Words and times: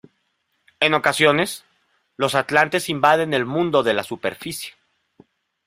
En 0.79 0.95
ocasiones, 0.95 1.63
los 2.17 2.33
atlantes 2.33 2.89
invaden 2.89 3.35
el 3.35 3.45
mundo 3.45 3.83
de 3.83 3.93
la 3.93 4.01
superficie. 4.03 4.73